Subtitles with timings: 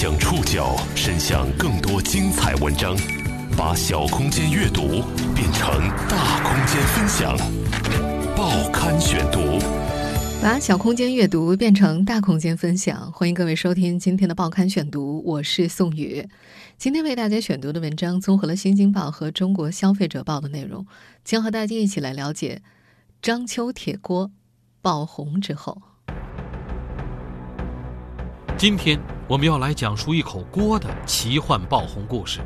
[0.00, 2.96] 将触角伸向更多精彩文章，
[3.56, 5.02] 把小空间阅读
[5.34, 7.36] 变成大空间分享。
[8.36, 9.58] 报刊选读，
[10.40, 13.10] 把小空间阅读变成大空间分享。
[13.10, 16.24] 欢迎各位收听今天的报刊选读，我是宋宇。
[16.76, 20.86] 今天为大家选读的文章综合了《新京报》和《中国消费者报》的内容，
[21.24, 22.62] 将和大家一起来了解
[23.20, 24.30] 章丘铁锅
[24.80, 25.82] 爆红之后。
[28.56, 28.96] 今天
[29.28, 32.40] 我们要来讲述一口锅的奇幻爆红故事，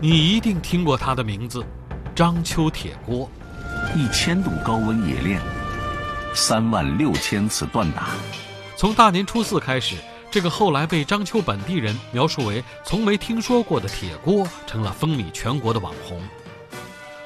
[0.00, 1.64] 你一定听过它的名字——
[2.16, 3.30] 章丘铁锅。
[3.94, 5.40] 一千度高温冶炼，
[6.34, 8.08] 三万六千次锻打。
[8.76, 9.94] 从大年初四开始，
[10.32, 16.20] 这个后来被章丘本地人描述为从没听说过的铁锅，成了风靡全国的网红。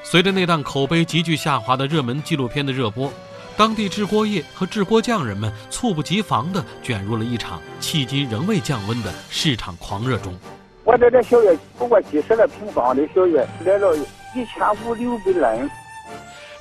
[0.03, 3.11] 随着那档口碑急剧下滑的热门纪录片的热播。
[3.57, 10.37] 当地制锅业和制锅匠人们猝不及防地卷入了一场迄今仍未降温的市场狂热中。
[10.83, 15.69] 我在这小院不过几十来平方的小院，来了一千五六百人。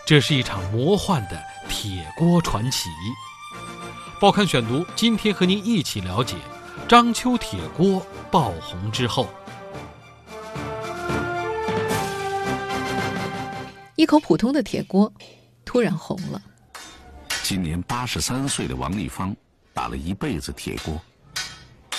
[0.06, 2.88] 这是一场魔幻的铁锅传奇。
[4.20, 6.36] 报刊选读，今天和您一起了解
[6.86, 8.00] 章丘铁锅
[8.30, 9.26] 爆红之后，
[13.96, 15.12] 一口普通的铁锅
[15.64, 16.40] 突然红了。
[17.44, 19.36] 今年八十三岁的王立芳
[19.74, 20.98] 打了一辈子铁锅，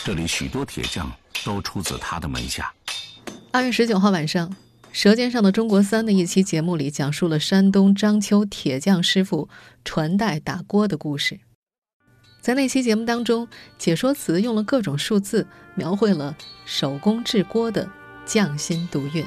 [0.04, 1.12] 这里许多铁匠
[1.44, 2.74] 都出自他的门下。
[3.52, 4.50] 二月十九号晚上，
[4.92, 9.48] 《舌尖上的中国三》的一期节目里讲述了山东章丘铁匠师傅
[9.84, 11.40] 传代打锅的故事。
[12.42, 16.36] 在那期节目当中，解说词用了各种数字，描绘了
[16.66, 17.88] 手工制锅的
[18.26, 19.24] 匠心独运。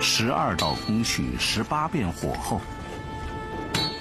[0.00, 2.58] 十二道工序，十八遍火候。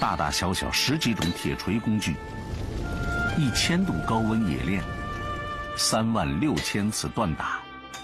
[0.04, 2.18] 大大小小十几种铁锤工具，
[3.38, 4.84] 一千度高温冶炼，
[5.78, 7.62] 三万六千次锻打，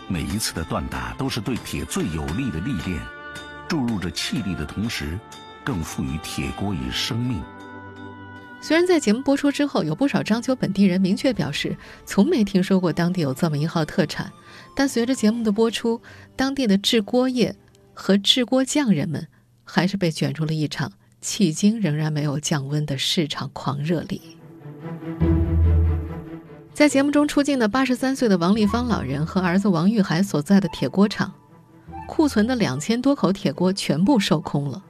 [0.07, 3.01] 每一次的锻打都是对铁最有力的历练，
[3.67, 5.19] 注入着气力的同时，
[5.61, 7.43] 更赋予铁锅以生命。
[8.61, 14.31] 虽然在节目播出之后，有不少章丘本地人明确表示从没听说过当地有这么一号特产，
[14.73, 16.01] 但随着节目的播出，
[16.37, 17.53] 当地的制锅业
[17.93, 19.27] 和制锅匠人们
[19.65, 20.89] 还是被卷入了一场。
[21.21, 24.37] 迄今仍然没有降温的市场狂热里，
[26.71, 31.33] 在节目中出镜的八十三岁的王立芳老人和儿子王玉海所在的铁锅厂，
[32.07, 34.81] 库存的两千多口铁锅全部售空了，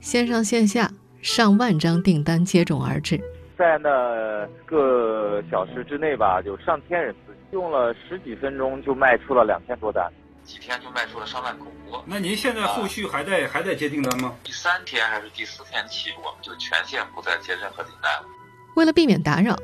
[0.00, 3.20] 线上线下上万张订单接踵而至，
[3.58, 10.10] 在那个小时之内吧，就上千人次，用了十几分钟就卖出了两千多单。
[10.46, 12.02] 几天就卖出了上万口锅。
[12.06, 14.32] 那您现在后续还在还在接订单吗？
[14.44, 18.28] 第三天还是第四天起，我们就全线不再接任何订单了。
[18.76, 19.56] 为了避免打扰，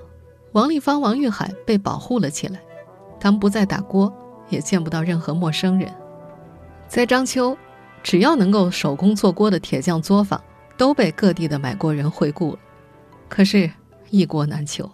[0.53, 2.61] 王立芳、王玉海被保护了起来。
[3.21, 4.13] 他们不再打锅，
[4.49, 5.95] 也见不到任何陌生人。
[6.89, 7.57] 在章丘，
[8.03, 10.43] 只要能够手工做锅的铁匠作坊，
[10.77, 12.59] 都被各地的买锅人惠顾了。
[13.29, 13.71] 可是，
[14.11, 14.91] 一锅难求。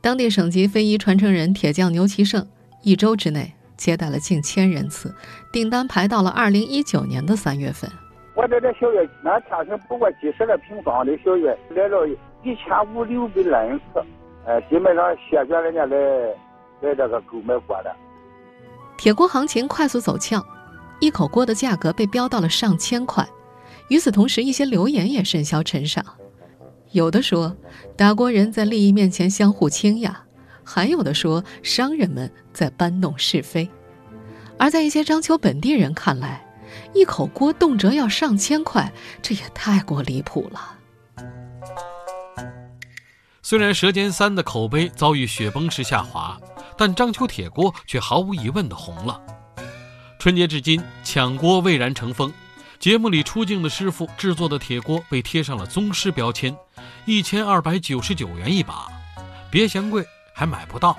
[0.00, 2.46] 当地省级非遗传承人铁匠牛其胜，
[2.82, 3.55] 一周之内。
[3.76, 5.14] 接待了近千人次，
[5.52, 7.90] 订单排到了二零一九年的三月份。
[8.34, 12.06] 我在这小院，那天是不过几十个平方的小院，来了
[12.42, 14.02] 一千五六百人次，
[14.44, 15.96] 呃，基本上谢绝人家来
[16.82, 17.90] 来这个购买锅的。
[18.98, 20.44] 铁锅行情快速走俏，
[21.00, 23.26] 一口锅的价格被飙到了上千块。
[23.88, 26.04] 与此同时，一些流言也甚嚣尘上，
[26.92, 27.56] 有的说
[27.96, 30.25] 打锅人在利益面前相互倾轧。
[30.68, 33.70] 还有的说，商人们在搬弄是非，
[34.58, 36.44] 而在一些章丘本地人看来，
[36.92, 40.72] 一口锅动辄要上千块，这也太过离谱了。
[43.42, 46.36] 虽然《舌尖三》的口碑遭遇雪崩式下滑，
[46.76, 49.22] 但章丘铁锅却毫无疑问的红了。
[50.18, 52.32] 春节至今，抢锅蔚然成风，
[52.80, 56.56] 节目里出镜的师傅制作的铁锅被贴上了宗师标签，
[57.04, 58.88] 一千二百九十九元一把，
[59.48, 60.04] 别嫌贵。
[60.36, 60.98] 还买不到。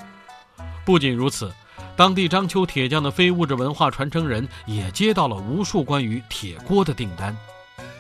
[0.84, 1.54] 不仅如此，
[1.96, 7.38] 当地章丘铁匠的非物质文化传承人也接到了无数关于铁锅的订单。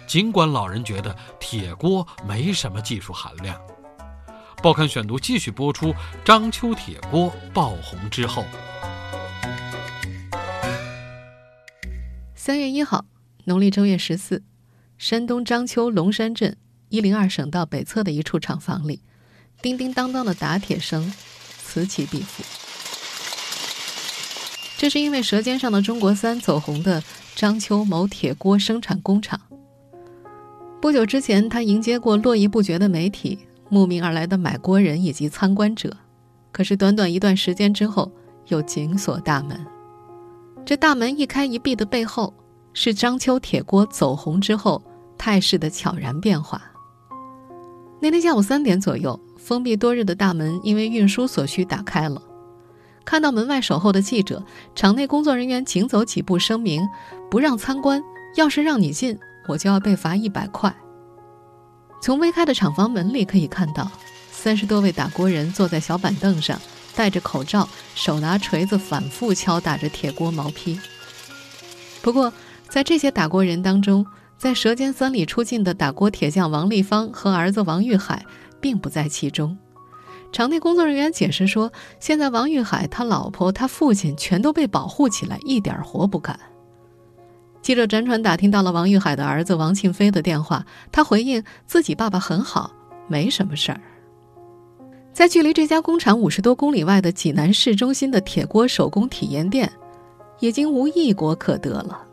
[0.07, 3.55] 尽管老人觉得铁锅没什么技术含量，
[4.63, 5.93] 报刊选读继续播出。
[6.25, 8.43] 章丘铁锅爆红之后，
[12.33, 13.05] 三月一号，
[13.43, 14.41] 农历正月十四，
[14.97, 16.57] 山东章丘龙山镇
[16.89, 19.03] 一零二省道北侧的一处厂房里。
[19.61, 21.11] 叮叮当当的打铁声
[21.63, 22.43] 此起彼伏，
[24.77, 27.03] 这是因为《舌尖上的中国三》走红的
[27.35, 29.39] 章丘某铁锅生产工厂。
[30.79, 35.91] 不久之前，他迎接过络绎不绝的媒体、慕名而来的买锅人以及参观者，
[36.51, 38.11] 可是短短一段时间之后，
[38.49, 39.59] 又紧锁大门。
[40.63, 42.31] 这大门一开一闭的背后，
[42.73, 44.81] 是章丘铁锅走红之后
[45.17, 46.61] 态势的悄然变化。
[47.99, 52.21] 那天下午三点左右，封闭多日的大门因为运输所需打开了。
[53.05, 54.43] 看到门外守候的记者，
[54.75, 56.85] 场内工作人员紧走几步声明：
[57.31, 58.03] 不让参观，
[58.35, 59.17] 要是让你进，
[59.47, 60.75] 我就要被罚一百块。
[62.01, 63.89] 从微开的厂房门里可以看到，
[64.33, 66.59] 三十多位打锅人坐在小板凳上，
[66.93, 70.77] 戴着口罩，手拿锤子，反复敲打着铁锅毛坯。
[72.01, 72.33] 不过，
[72.67, 74.05] 在这些打锅人当中，
[74.37, 78.25] 在舌尖三里出镜的打锅铁匠王立芳和儿子王玉海
[78.59, 79.57] 并不在其中。
[80.31, 86.37] 场内工作人员解释说，现在王玉海、他老婆、他父亲全都被保护起来，一点活不干。
[87.61, 92.71] 记者辗转打听到了王玉海的儿子王庆飞的电话，他回应自己爸爸很好，
[93.07, 93.81] 没什么事儿。
[95.13, 99.71] 在距离这家工厂五十多公里外的济南市中心的铁锅手工体验店，
[100.39, 102.03] 已经无一锅可得了。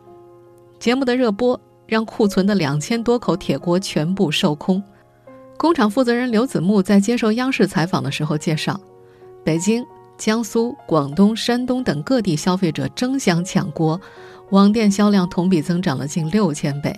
[0.79, 4.81] 节目的热播让库存的两千多口铁锅全部售空。
[5.57, 8.79] 工厂负责人刘子木在接受央视采访的时候介绍，
[9.43, 9.85] 北京、
[10.17, 13.99] 江苏、广东、山东等各地消费者争相抢锅，
[14.51, 16.93] 网店销量同比增长了近六千倍。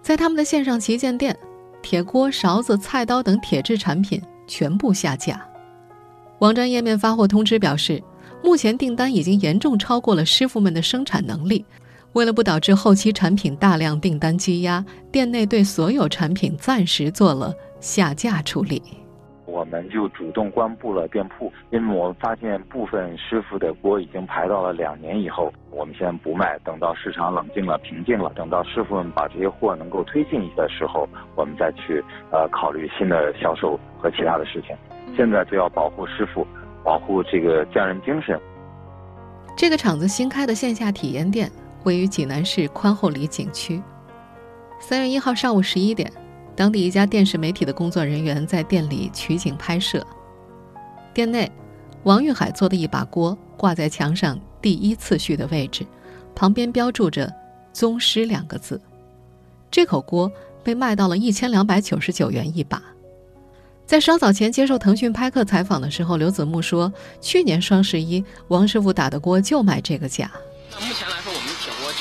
[0.00, 1.36] 在他们的线上旗舰店，
[1.82, 5.44] 铁锅、勺子、菜刀等铁制产品全部下架。
[6.38, 8.02] 网站页面发货通知表示，
[8.42, 11.64] 目前订单已经严重超过了师傅们的生产能力。
[12.14, 18.80] 为了不导致后期产品大量订单积压，店内对所有产品暂时做了下架处理。
[19.46, 25.52] 我们就主动关闭了店铺，因为我们发现部分师傅的锅已经排到了两年以后。
[25.70, 32.00] 我们先不卖，等到市场冷静了、平静了，等到师傅们把这些货能够推进的时候，我们再去
[32.30, 34.76] 呃考虑新的销售和其他的事情。
[35.16, 36.46] 现在就要保护师傅，
[36.84, 38.40] 保护这个匠人精神。
[39.56, 41.50] 这个厂子新开的线下体验店。
[41.84, 43.82] 位于济南市宽厚里景区。
[44.80, 46.12] 三月一号上午十一点，
[46.56, 50.04] 当地一家电视媒体的工作人员在店里取景拍摄。
[51.14, 51.50] 店内，
[52.02, 55.86] 王玉海做的一把锅挂在墙上第一次序的位置，
[56.34, 57.32] 旁边标注着
[57.72, 58.80] “宗师”两个字。
[59.70, 60.30] 这口锅
[60.62, 62.82] 被卖到了一千两百九十九元一把。
[63.86, 70.30] 在稍早前接受腾讯拍客采访的时候，刘子木说：“去年双十一，王师傅打的锅就卖这个价。”
[70.72, 71.14] 那目前来，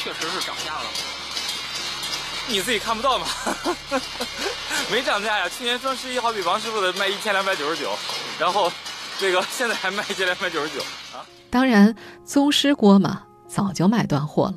[0.04, 0.86] 确实是涨价了。
[2.50, 3.26] 你自己看不到吗？
[4.92, 5.48] 没涨价呀！
[5.48, 7.90] 去年双十一好比王师傅的卖一千两百九十九，
[8.38, 8.70] 然后
[9.18, 10.82] 这个现在还卖一千两百九十九
[11.16, 11.24] 啊。
[11.50, 11.96] 当然，
[12.26, 14.56] 宗师锅嘛，早就卖断货了。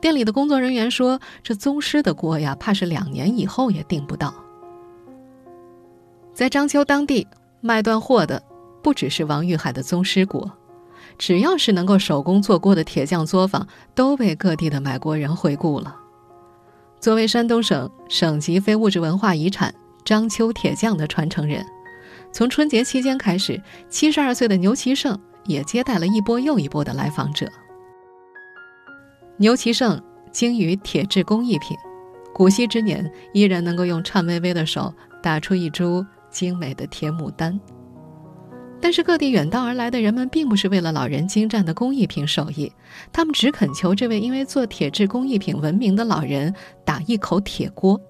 [0.00, 4.32] 店里的工作人员说，这宗师的锅呀，怕是两年以后也订不到。
[6.32, 7.26] 在章丘当地
[7.60, 8.42] 卖断货的，
[8.82, 10.50] 不只是王玉海的宗师锅。
[11.18, 15.94] 只要是能够手工做锅的铁匠作坊，都被各地的买锅人回顾了。
[17.00, 19.74] 作为山东省省级非物质文化遗产
[20.04, 21.64] 章丘铁匠的传承人，
[22.32, 27.48] 从春节期间开始，七十二岁的牛其胜也接待了一波又一波的来访者。
[29.36, 31.76] 牛其胜精于铁制工艺品，
[32.32, 34.92] 古稀之年依然能够用颤巍巍的手
[35.22, 37.58] 打出一株精美的铁牡丹。
[38.80, 42.72] 但是各地远道而来的人们并不是为了老人精湛的工艺品手艺，
[43.12, 46.54] 他们只恳求这位因为做铁制工艺品闻名的老人
[46.84, 48.00] 打一口铁锅。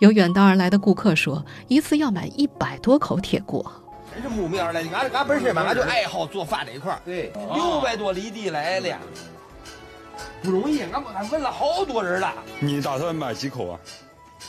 [0.00, 3.64] 有远道而来的顾客说，一次要买一百多口铁锅。
[4.12, 8.98] 真是慕名而来，俺俺本身嘛，俺就爱好做饭这一块儿对，六百多里地来了，
[10.42, 10.80] 不容易。
[10.80, 12.32] 俺俺问了好多人了。
[12.60, 13.80] 你打算买几口啊？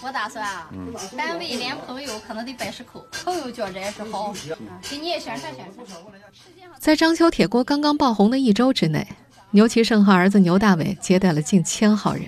[0.02, 0.70] 我打算啊，
[1.18, 4.34] 单位连朋友可能得百十口，朋友觉着也是好，
[4.90, 6.00] 给你也宣传宣传。
[6.78, 9.08] 在章丘铁锅刚刚爆红的一周之内，
[9.52, 12.26] 牛其胜和儿子牛大伟接待了近千号人。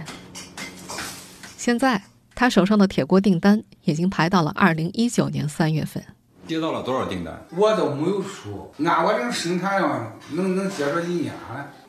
[1.57, 2.01] 现在
[2.33, 6.03] 他手上的铁锅订单已经排到了二零一九年三月份。
[6.47, 7.39] 接到了多少订单？
[7.55, 11.31] 我都没有数，按我这个生产量，能能接着一年，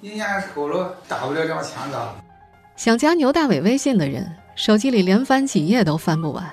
[0.03, 2.15] 一年抽了大不了两千个。
[2.77, 4.31] 想加牛大伟微信的人。
[4.61, 6.45] 手机里连翻几页都翻不完，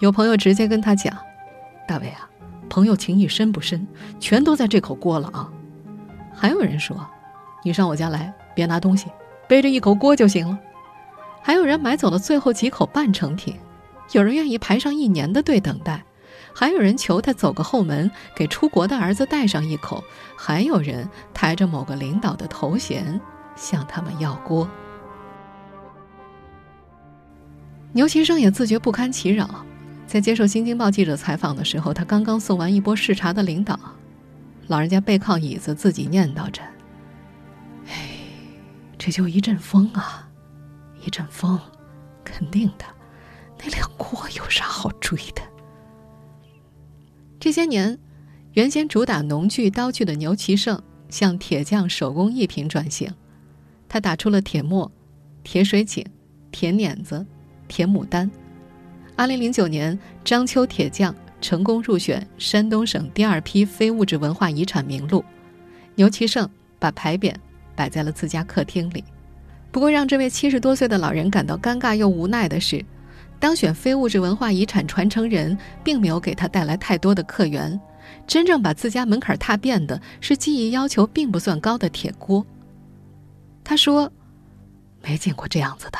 [0.00, 1.16] 有朋友直接跟他讲
[1.86, 2.28] ：“大伟啊，
[2.68, 3.86] 朋友情谊深不深，
[4.18, 5.48] 全都在这口锅了啊。”
[6.34, 7.08] 还有人说
[7.62, 9.06] ：“你上我家来，别拿东西，
[9.46, 10.58] 背着一口锅就行了。”
[11.44, 13.54] 还有人买走了最后几口半成品，
[14.10, 16.02] 有人愿意排上一年的队等待，
[16.52, 20.02] 还有人求他走个后门，给出国的儿子带上一口，
[20.36, 23.20] 还有人抬着某个领导的头衔
[23.54, 24.68] 向他们要锅。
[27.94, 29.64] 牛其胜也自觉不堪其扰，
[30.04, 33.78] 在接受《新京报》记者采访的时候，他刚刚送完一波视察的领导，
[34.66, 36.60] 老人家背靠椅子，自己念叨着
[37.86, 38.08] ：“哎，
[38.98, 40.28] 这就一阵风啊，
[41.06, 41.56] 一阵风，
[42.24, 42.84] 肯定的，
[43.62, 45.40] 那两锅有啥好追的？”
[47.38, 47.96] 这些年，
[48.54, 53.14] 原先主打农具、刀具的牛其胜向铁匠手工艺品转型，
[53.88, 54.90] 他打出了铁磨、
[55.44, 56.04] 铁水井、
[56.50, 57.24] 铁碾子、
[57.74, 58.30] 铁牡丹。
[59.16, 65.24] 二零零九年，章丘铁匠成功入选山东省第二批非物质文化遗产名录。
[65.96, 67.34] 牛其胜把牌匾
[67.74, 69.02] 摆在了自家客厅里。
[69.72, 72.84] 不过，让这位七十多岁的老人感到尴尬又无奈的是，
[73.40, 77.80] 当选非物质文化遗产传承人，并没有给他带来太多的客源。
[78.24, 82.46] 真正把自家门槛踏遍的是技艺要求并不算高的铁锅。
[83.64, 84.12] 他说
[85.02, 85.98] ：“没见过这样子的，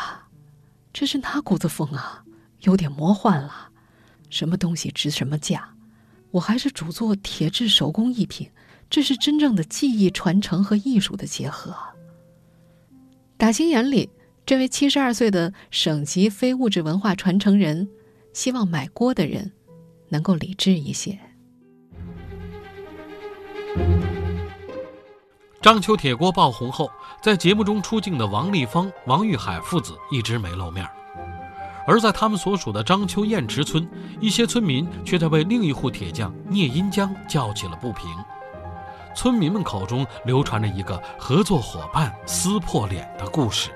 [0.95, 2.25] 这是哪股子风啊？”
[2.65, 3.69] 有点魔幻了，
[4.31, 5.69] 什么东西值什么价？
[6.31, 8.51] 我还是主做铁制手工艺品，
[8.89, 11.77] 这是真正的技艺传承和艺术的结合。
[13.37, 14.09] 打心眼里，
[14.47, 17.87] 这位七十二岁的省级非物质文化传承人，
[18.33, 19.53] 希望买锅的人
[20.09, 21.19] 能够理智一些。
[25.65, 26.91] 章丘铁锅爆红后，
[27.23, 30.87] 在节目中出镜的王丽芳、王玉海父子一直没露面。
[31.87, 33.89] 而在他们所属的章丘燕池村，
[34.21, 38.11] 一些村民却在为另一户铁匠聂银江叫起了不平。
[39.17, 43.71] 村民们口中流传着一个合作伙伴撕破脸的故事。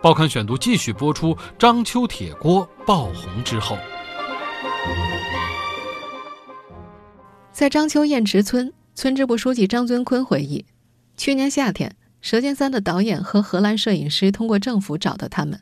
[0.00, 3.76] 报刊选读继续播出：章丘铁锅爆红之后，
[7.52, 10.64] 在章丘燕池村，村支部书记张尊坤回忆，
[11.18, 11.90] 去年夏天，
[12.22, 15.60] 《舌尖三》的导演和荷兰摄影师通过政府找到他们。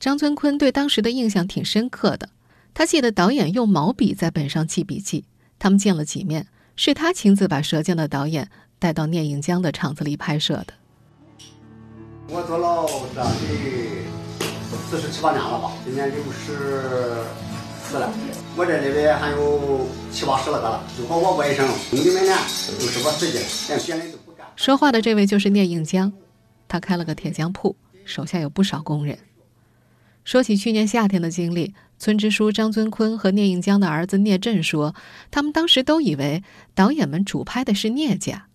[0.00, 2.30] 张尊坤对当时的印象挺深刻的，
[2.74, 5.24] 他记得导演用毛笔在本上记笔记。
[5.60, 8.50] 他们见了几面，是他亲自把《舌尖》的导演
[8.80, 10.74] 带到聂隐江的厂子里拍摄的。
[12.28, 14.02] 我做了这里
[14.90, 17.22] 四十七八年了吧，今年六十
[17.88, 18.12] 四了。
[18.54, 20.84] 我这里还有七八十个了。
[20.98, 22.32] 如果我外甥兄弟们呢，
[22.78, 24.46] 都是我自己，连别人都不干。
[24.56, 26.12] 说话的这位就是聂应江，
[26.68, 29.18] 他开了个铁匠铺，手下有不少工人。
[30.22, 34.94] 说起去年夏天的经历，村支书张尊坤和聂应江的儿子聂震说，
[35.30, 36.42] 他们当时都以为
[36.74, 38.48] 导演们主拍的是聂家。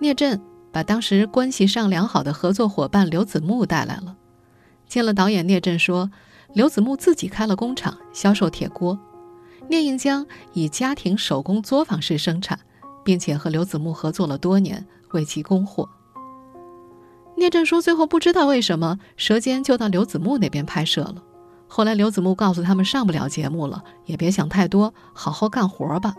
[0.00, 0.40] 聂震
[0.72, 4.16] 把当时关系上良好的合作伙伴刘子木带来了。
[4.88, 6.10] 见了导演，聂震说，
[6.56, 8.96] 刘子木自己开了工厂，销售铁锅；
[9.68, 12.58] 聂应江以家庭手工作坊式生产，
[13.04, 15.86] 并且和刘子木合作了多年，为其供货。
[17.36, 21.22] 聂振说：“最后不知道为什么，《舌尖》就到刘子木那边拍摄了。
[21.68, 26.14] 后来刘子木告诉他们上不了节目了，也别想太多，好好干活吧。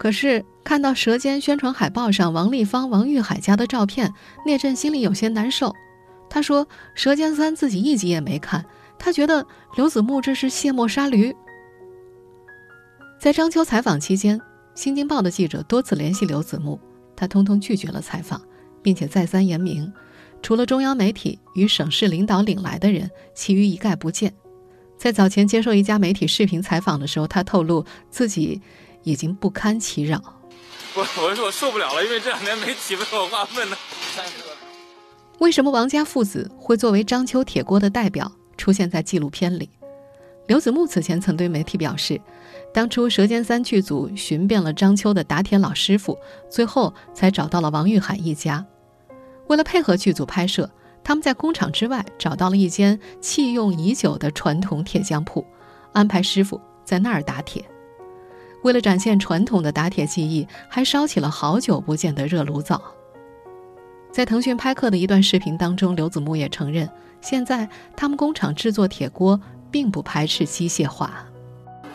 [0.00, 4.12] 可是看到《舌尖》宣传海报上王丽芳、王玉海家的照片，
[4.44, 5.72] 聂震心里有些难受。
[6.28, 8.64] 他说，《舌尖三》自己一集也没看，
[9.02, 9.44] 他觉得
[9.76, 11.34] 刘子木这是卸磨杀驴。”
[13.20, 14.38] 在章丘采访期间，
[14.74, 16.80] 《新京报》的记者多次联系刘子木，
[17.14, 18.40] 他通通拒绝了采访。
[18.82, 19.92] 并且再三言明，
[20.42, 24.34] 除了中央媒体与省市领导领来的人，其余一概不见。
[24.98, 28.60] 在早前接受一家媒体视频采访的时候，他透露自己
[29.04, 30.20] 已经不堪其扰。
[30.96, 33.76] 我，我说我受不了了，因为这两年媒体问我话问的。
[35.38, 38.32] 为什么王家父子会作为章丘铁锅的代表
[38.62, 39.68] 出现在纪录片里？
[40.46, 42.20] 刘子木此前曾对媒体表示。
[42.72, 46.16] 当初《舌尖三》剧组寻遍了章丘的打铁老师傅，
[46.48, 48.64] 最后才找到了王玉海一家。
[49.48, 50.70] 为了配合剧组拍摄，
[51.02, 55.44] 他们在工厂之外找到了一间弃用已久的传统铁匠铺，
[55.92, 57.64] 安排师傅在那儿打铁。
[58.62, 62.80] 为了展现传统的打铁技艺，还烧起了好久不见的热炉灶。
[64.12, 66.88] 在腾讯拍客的一段视频当中，刘子木也承认，
[67.22, 71.24] 现在他们工厂制作铁锅并不排斥机械化。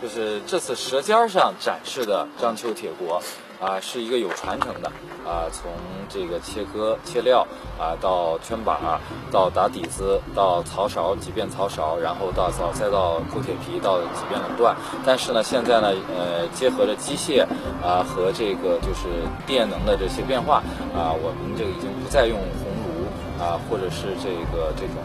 [0.01, 3.19] 就是这次舌尖上展示的章丘铁锅，
[3.59, 4.87] 啊，是一个有传承的，
[5.25, 5.71] 啊，从
[6.07, 7.45] 这个切割切料，
[7.79, 8.77] 啊，到圈板，
[9.31, 14.75] 到打底子，到槽勺几遍槽勺，然后到再再到扣铁皮，到几遍冷锻。
[15.03, 17.41] 但是呢，现在呢，呃，结合着机械，
[17.81, 20.57] 啊，和这个就是电能的这些变化，
[20.95, 25.01] 啊，我们这个已经不再用红炉，啊，或者是这个这种。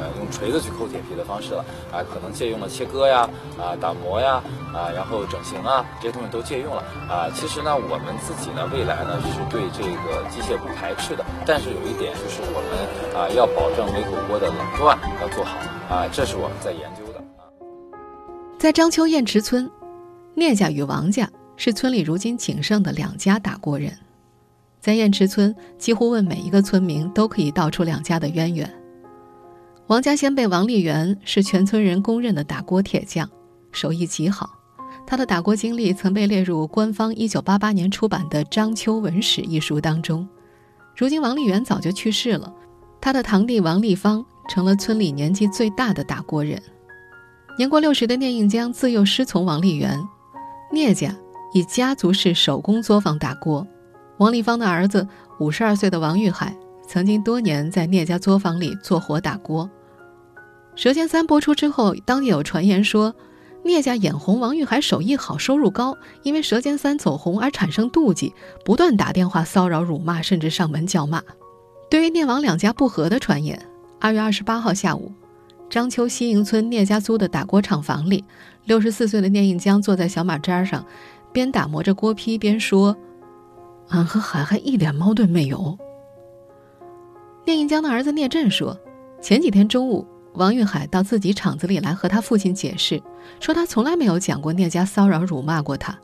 [0.00, 3.28] 呃，用锤子去抠铁皮的方式了啊，可能借用了切割呀，
[3.58, 4.42] 啊，打磨呀，
[4.72, 7.28] 啊，然后整形啊，这些东西都借用了啊。
[7.34, 15.58] 其实呢，我们自己呢，未来呢是对这个机械不排斥的，但是有一点就是我们啊要保证煤口锅的冷锻要做好
[15.94, 17.20] 啊，这是我们在研究的。
[18.58, 19.70] 在章丘堰池村，
[20.34, 23.92] 聂家与王家是村里如今仅剩的两家打锅人。
[24.80, 28.79] 在雁池村，几乎问每一个村民都可以道出两家的渊源。
[29.90, 33.28] 王家先辈王立元是全村人公认的打锅铁匠，
[33.72, 34.48] 手艺极好。
[35.04, 40.28] 他的打锅经历曾被列入官方1988年出版的《章丘文史》一书当中。
[40.96, 42.54] 如今王立元早就去世了，
[43.00, 46.62] 他的堂弟王立芳成了村里年纪最大的打锅人。
[47.58, 50.00] 年过六十的聂应江自幼师从王立元，
[50.70, 51.12] 聂家
[51.52, 53.66] 以家族式手工作坊打锅。
[54.18, 55.08] 王立芳的儿子
[55.40, 56.56] 五十二岁的王玉海，
[56.86, 59.64] 曾经多年在聂家作坊里做活打锅。
[60.80, 63.14] 《舌尖三》播出之后，当地有传言说，
[63.62, 68.32] 聂家眼红王玉海手艺好、收入高，因为《舌尖三》走红而产生妒忌，
[68.64, 71.22] 不断打电话骚扰、辱骂，甚至上门叫骂。
[71.90, 73.60] 对于聂王两家不和的传言，
[74.00, 75.12] 二月二十八号下午，
[75.68, 78.24] 章丘西营村聂家租的打锅厂房里，
[78.64, 80.82] 六十四岁的聂应江坐在小马扎上，
[81.30, 82.96] 边打磨着锅坯边说
[83.90, 85.76] ：“俺和海海一点矛盾没有。”
[87.44, 88.80] 聂应江的儿子聂震说
[89.20, 93.02] ：“前几天中午。”王玉海到自己厂子里来和他父亲解释，
[93.40, 95.98] 说他从来没有讲过聂家骚扰辱骂过他。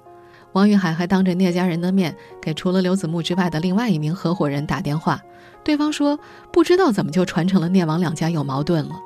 [0.53, 5.21] 王玉海还当着聂家人的面给除了刘子木之外的另外一名合伙人打电话，
[5.63, 6.19] 对方说
[6.53, 8.97] 不知道怎么就传成了聂王两家有矛盾了。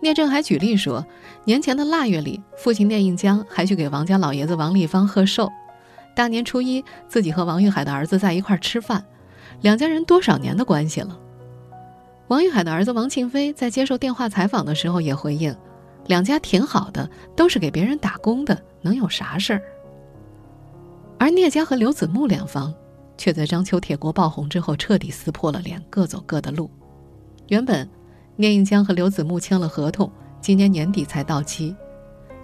[0.00, 1.04] 聂政还举例说，
[1.44, 5.50] 年前的腊月里，父亲聂应江还去给王家老爷子王立芳贺寿。
[6.14, 9.04] 大年初一，自己和王玉海的儿子在一块吃饭，
[9.62, 11.18] 两家人多少年的关系了。
[12.28, 15.54] 王玉海的儿子王庆飞在接受电话采访的时候也回应
[16.08, 19.62] ：“两家挺好的，都是给别人打工的，能有啥事儿？”
[21.18, 22.72] 而聂家和刘子木两方
[23.16, 26.70] 却在章丘铁锅爆红之后彻底撕破了脸，各走各的路。
[27.46, 27.88] 原本，
[28.36, 31.74] 聂应江和刘子木签了合同，今年年底才到期。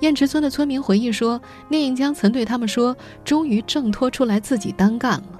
[0.00, 1.38] 燕池村的村民回忆说，
[1.68, 5.38] 聂应江曾对他们说：“终于挣脱出来自己单干了。”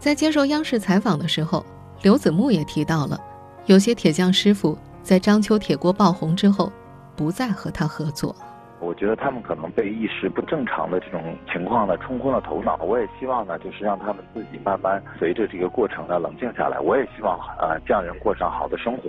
[0.00, 1.62] 在接受央视采访的时候。
[2.02, 3.20] 刘子木也提到了，
[3.68, 6.72] 有些铁匠师傅在章丘铁锅爆红之后，
[7.14, 8.34] 不再和他合作。
[8.80, 12.76] 我觉得他们可能被一时不正常的这种情况呢冲昏了头脑。
[12.76, 16.80] 我也希望呢，就是让他们自己慢慢随着这个过程呢冷静下来。
[16.80, 19.02] 我也希望呃，匠人过上好的生活。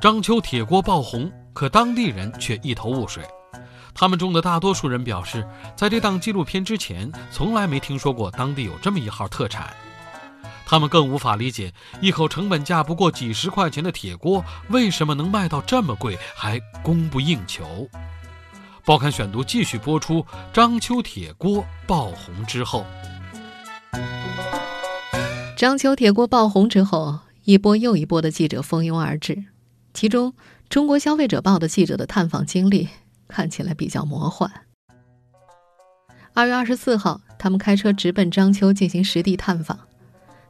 [0.00, 3.22] 章丘铁锅爆红，可当地人却一头雾水。
[3.94, 5.46] 他们中的大多数人表示，
[5.76, 9.66] 在这档纪录片之前，从来没听说过当地有这么一号特产。
[10.66, 17.88] 他们更无法理解，一口成本价不过几十块钱的铁锅，为什么能卖到这么贵，还供不应求。
[18.84, 20.26] 报刊选读继续播出。
[20.52, 22.84] 章丘铁锅爆红之后，
[25.56, 29.44] 章丘铁锅爆红之后，一波又一波的记者蜂拥而至，
[29.94, 30.32] 其中
[30.68, 32.88] 《中国消费者报》的记者的探访经历。
[33.28, 34.48] 看起来比较魔幻。
[36.32, 39.76] 二月二十四号，他们开车直奔章丘进行实地探访。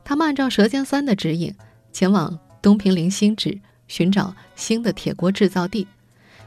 [0.09, 1.53] 他们按照《舌尖三》的指引，
[1.93, 5.85] 前往东平陵新址寻找新的铁锅制造地，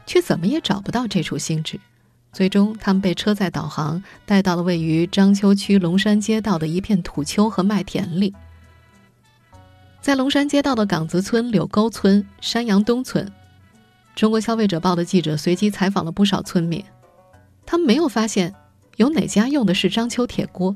[0.06, 1.78] 却怎么也找不到这处新址。
[2.32, 8.34] 最终，他们被车载导航带到了位于章丘区龙山街道的一片土丘和麦田里。
[10.00, 13.30] 在龙山街道的岗子村、柳沟村、山阳东村。
[14.16, 16.82] 中国消费者报的记者随机采访了不少村民，
[17.66, 18.54] 他们没有发现
[18.96, 20.74] 有哪家用的是章丘铁锅。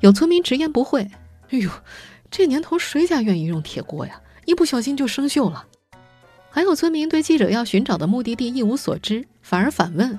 [0.00, 1.06] 有村民直言不讳
[1.50, 1.70] ：“哎呦，
[2.30, 4.20] 这年头谁家愿意用铁锅呀？
[4.46, 5.66] 一不小心就生锈了。”
[6.52, 10.18] 还有村民对记者要寻找的目的地一无所知，反而反问：“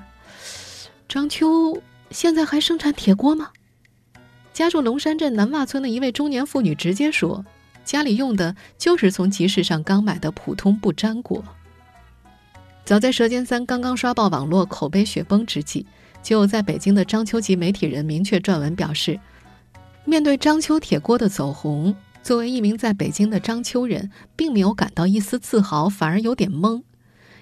[1.08, 3.50] 章丘现在还生产铁锅吗？”
[4.52, 7.44] 家住龙山镇南洼村的一位中年妇女直接说
[7.84, 11.44] ：“家里用的就是从集市上刚买的普通不粘锅。”
[12.84, 15.86] 早在《舌尖三》刚刚刷爆网络、口碑雪崩之际，
[16.22, 19.20] 就在北京的章丘籍媒体人明确撰文表示：
[20.04, 26.82] 面对章丘铁锅的走红，作为一名在北京的章丘人，并没有感到一丝自豪，反而有点懵，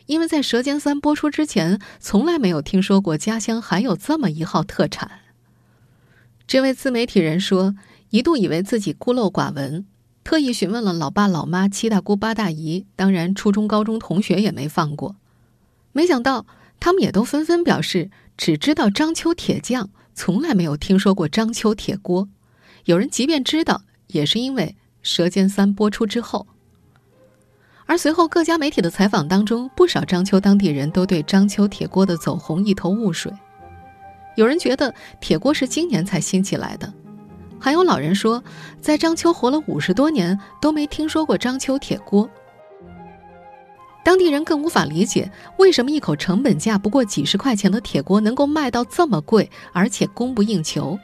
[0.05, 5.11] 因为在《舌尖三》播出之前，从来没有听说过家乡还有这么一号特产。
[6.47, 7.75] 这位自媒体人说，
[8.11, 9.87] 一度以为自己孤陋寡闻，
[10.23, 15.17] 特意询问了老爸老妈、七大姑八大姨，当然初中、高中同学也没放过。
[15.93, 16.45] 没想到，
[16.79, 22.29] 他们也都纷纷表示只知道章丘铁匠，从来没有听说过章丘铁锅。
[22.91, 24.65] 有人即便知道，也是因为
[25.01, 26.45] 《舌尖三》播出之后。
[27.87, 33.33] 而随后各家媒体的采访当中，不少章丘当地人都对章丘铁锅的走红一头雾水。
[34.35, 36.93] 有人觉得铁锅是今年才兴起来的，
[37.61, 38.43] 还有老人说，
[38.81, 42.29] 在章丘活了五十多年都没听说过章丘铁锅。
[44.03, 50.99] 当地人更无法理解为什么一口成本价不过几十块钱的铁锅能够卖到这么贵，而且供不应求。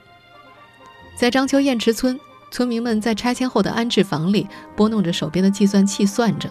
[1.17, 6.51] 在章丘堰池村，村民们在拆迁后的安置房里拨弄着手边的计算器，算着：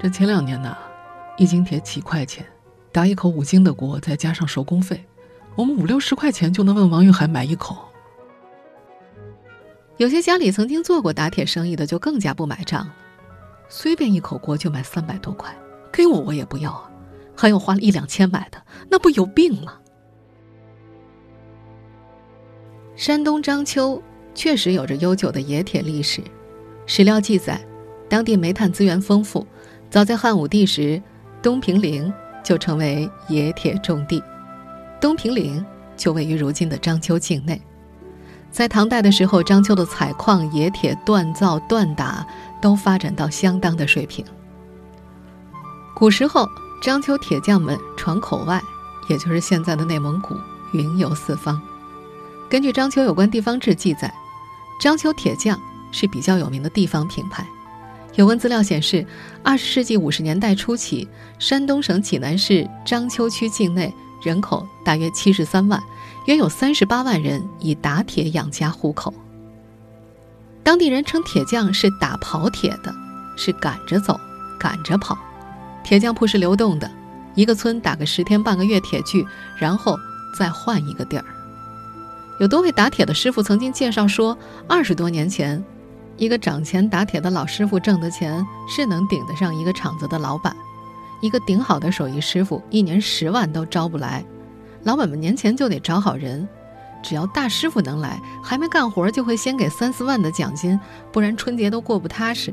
[0.00, 0.74] 这前两年呢，
[1.36, 2.42] 一斤铁几块钱，
[2.90, 5.04] 打一口五斤的锅，再加上手工费，
[5.54, 7.76] 我们五六十块钱就能问王玉海买一口。
[9.98, 12.94] 有些家里曾经做过打铁生意的，就更加不买账了。
[13.68, 15.54] 随便一口锅就卖三百多块，
[15.92, 16.90] 给我我也不要啊！
[17.36, 19.74] 还有花了一两千买的，那不有病吗？
[22.96, 24.00] 山东章丘
[24.36, 26.22] 确实有着悠久的冶铁历史，
[26.86, 27.60] 史料记载，
[28.08, 29.44] 当地煤炭资源丰富，
[29.90, 31.02] 早在汉武帝时，
[31.42, 32.12] 东平陵
[32.44, 34.22] 就成为冶铁重地。
[35.00, 35.64] 东平陵
[35.96, 37.60] 就位于如今的章丘境内。
[38.52, 42.24] 在唐代的时候，章丘的采矿、冶铁、锻造、锻打
[42.62, 44.24] 都发展到相当的水平。
[45.96, 46.48] 古时候，
[46.80, 48.62] 章丘铁匠们闯口外，
[49.08, 50.36] 也就是现在的内蒙古，
[50.72, 51.60] 云游四方。
[52.48, 54.12] 根据章丘有关地方志记载，
[54.80, 57.44] 章丘铁匠是比较有名的地方品牌。
[58.14, 59.04] 有关资料显示，
[59.42, 65.82] 二十世纪五十年代初期，山东省济南市章丘区境内人口大约七十三万。
[66.26, 69.12] 约有三十八万人以打铁养家糊口。
[70.62, 72.94] 当地人称铁匠是打跑铁的，
[73.36, 74.18] 是赶着走、
[74.58, 75.18] 赶着跑。
[75.82, 76.90] 铁匠铺是流动的，
[77.34, 79.26] 一个村打个十天半个月铁具，
[79.58, 79.98] 然后
[80.38, 81.24] 再换一个地儿。
[82.40, 84.36] 有多位打铁的师傅曾经介绍说，
[84.68, 85.62] 二十多年前，
[86.16, 90.54] 一个掌钱打铁的老师傅挣的钱是能顶得上一个厂子的老板。
[91.20, 94.24] 一个顶好的手艺师傅，一年十万都招不来。
[94.82, 96.46] 老板们年前就得找好人，
[97.02, 100.78] 只要大师傅能来，还没干活就会先给三四万的奖金，
[101.12, 102.52] 不然春节都过不踏实。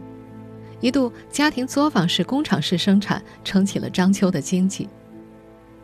[0.79, 4.87] 一度家庭作坊式、工厂式生产撑起了章丘的经济。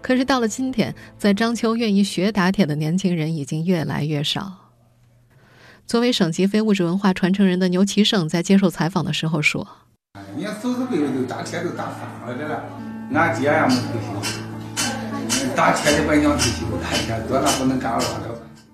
[0.02, 4.72] 可是到了今天，在章丘愿意学打铁的年轻人已经越来越少。
[5.86, 9.68] 作为省级非物质文化传承人的牛其胜在接受采访的时候说
[10.36, 12.64] ：“人家祖祖辈辈都打铁都打翻了这了，
[13.14, 18.04] 俺爹也没退休。”打铁的本想退休，打铁多那不能干了。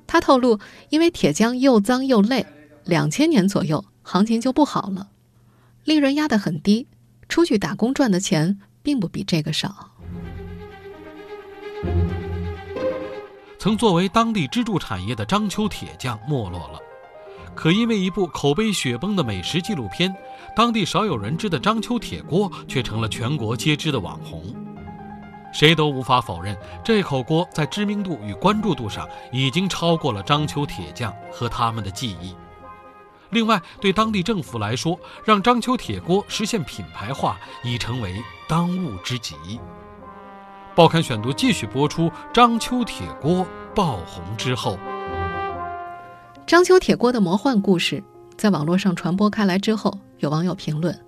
[0.07, 0.59] 他透露，
[0.89, 2.45] 因为铁匠又脏又累，
[2.83, 5.09] 两千年左右行情就不好了，
[5.83, 6.87] 利润压得很低，
[7.29, 9.92] 出去打工赚的钱并不比这个少。
[13.63, 16.77] 曾作为当地支柱产业的章丘铁匠没落了，
[17.55, 20.13] 可因为一部口碑雪崩的美食纪录片，
[20.53, 24.53] 当地少有人知的章丘铁锅却成了全国皆知的网红。
[25.53, 32.35] 谁都无法否认，这口锅在知名度与关注度上已经超过了章丘铁匠和他们的记忆。
[33.29, 39.33] 另外，对当地政府来说，让章丘铁锅实现品牌化已成为当务之急。
[40.75, 44.75] 报刊选读继续播出：章丘铁锅爆红之后，
[46.47, 48.03] 章丘铁锅的魔幻故事
[48.35, 50.99] 在网络上传播开来之后，有网友评论：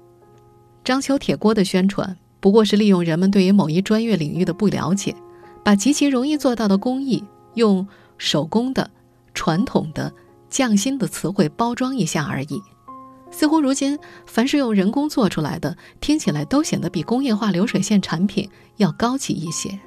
[0.84, 2.15] 章丘铁锅的宣传。
[2.39, 5.15] 不过是利用人们对于某一专业领域的不了解，
[5.63, 7.23] 把极其容易做到的工艺
[7.56, 7.88] 用
[8.19, 8.91] 手工的、
[9.34, 10.13] 传统的、
[10.47, 12.62] 匠心的词汇包装一下而已。
[13.31, 19.77] 似乎如今凡是用人工做出来的，听起来都显得比工业化流水线产品要高级一些。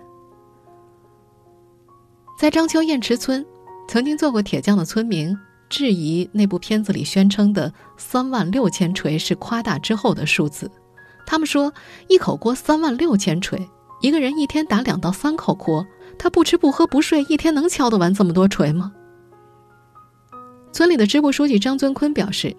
[2.38, 3.44] 在章丘堰池村，
[3.88, 5.37] 曾经做过铁匠的村民
[5.68, 10.70] 质疑那部片子里宣称的三万六千锤是夸大之后的数字。
[11.27, 11.72] 他们说，
[12.09, 13.68] 一口锅三万六千锤，
[14.01, 15.87] 一个人一天打两到三口锅，
[16.18, 18.92] 他不吃不喝不睡，一天能敲得完这么多锤吗？
[20.72, 22.57] 村里的支部书记张尊坤表示，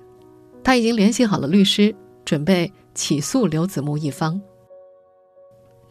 [0.63, 1.95] 他已经联系好了律师，
[2.25, 4.39] 准备起诉刘子木一方。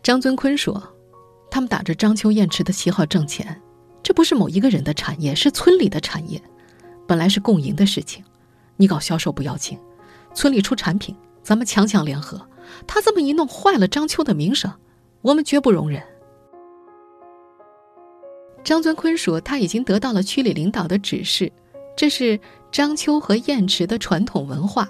[0.02, 0.83] 张尊坤说，
[1.50, 3.61] 他们打着章丘燕池的旗号挣钱，
[4.02, 6.40] 这不是某一个人的产业，是村里的产业，
[7.07, 8.24] 本来是共赢的事情，
[8.76, 9.78] 你搞销售不要紧，
[10.35, 12.40] 村里出产品，咱们强强联合。
[12.87, 14.70] 他这么一弄，坏了章丘的名声，
[15.22, 16.02] 我们绝不容忍。
[18.62, 21.50] 张尊坤说，他已经得到了区里领导的指示，
[21.96, 22.38] 这是
[22.70, 24.88] 章丘和堰池的传统文化，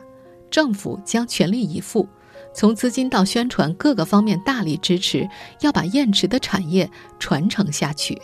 [0.51, 2.09] 政府将全力以赴，
[2.53, 5.29] 从资金到宣传各个方面大力支持，
[5.61, 8.21] 要把堰池的产业传承下去。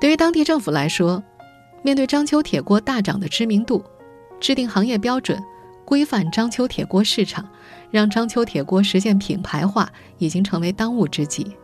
[0.00, 1.22] 对于当地政府来说，
[1.82, 3.84] 面对章丘铁锅大涨的知名度，
[4.40, 5.42] 制定行业标准。
[5.86, 7.46] 规范章丘铁锅市场，
[7.90, 11.54] 让章丘铁锅实现品牌化，已经成为当务之急。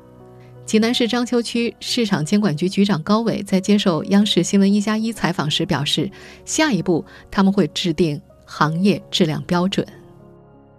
[0.70, 6.08] 济南市章丘区市场监管局局长高伟在接受央视新闻一加一采访时表示，
[6.44, 9.84] 下一步他们会制定行业质量标准。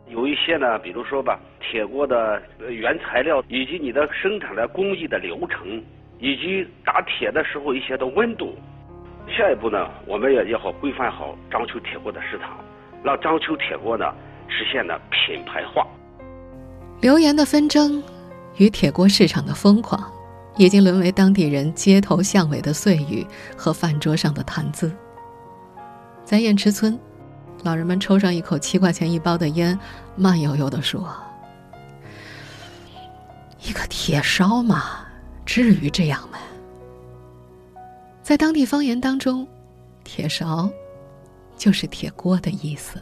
[0.08, 5.84] 有一些呢，比如说吧，铁锅的原材料以及你的生产的工艺的流程，
[6.22, 8.56] 以及打铁的时候一些的温度。
[9.28, 12.64] 下一步呢，我们也要好规范好章丘铁锅的市场，
[13.04, 14.06] 让章丘铁锅呢
[14.48, 15.86] 实现了品牌化。
[17.02, 18.02] 流言的纷争
[18.58, 20.12] 与铁锅市场的疯狂，
[20.58, 23.26] 已经沦为当地人街头巷尾的碎语
[23.58, 24.92] 和饭桌上的谈资。
[26.26, 27.00] 在燕池村。
[27.64, 29.78] 老人们抽上一口七块钱一包的烟，
[30.16, 31.08] 慢悠悠地说
[33.62, 35.06] ：“一个铁烧嘛，
[35.46, 36.40] 至于这样吗？”
[38.24, 39.48] 在当地方言当中
[40.04, 40.68] ，“铁勺”
[41.56, 43.00] 就是铁锅的意思。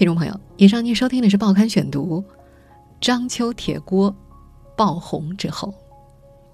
[0.00, 2.24] 听众朋友，以上您收听的是《报刊选读》，
[3.02, 4.16] 章丘铁锅
[4.74, 5.74] 爆红之后。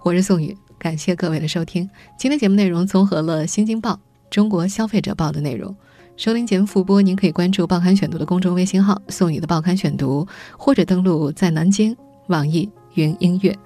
[0.02, 1.88] 我是宋宇，感谢各位的收听。
[2.18, 3.92] 今天节目内容综合了《新京报》
[4.30, 5.72] 《中国消费者报》的内容。
[6.16, 10.26] 收听节目复播，您可以关注《报刊选读》的公众微信号“宋宇的报刊选读”，
[10.58, 13.56] 或者登录在南京网易云音乐。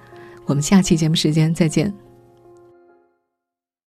[0.45, 1.91] 我们下期节目时间再见。